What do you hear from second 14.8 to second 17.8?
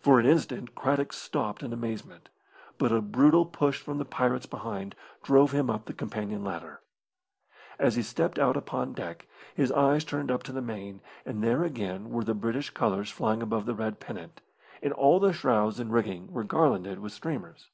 and all the shrouds and rigging were garlanded with streamers.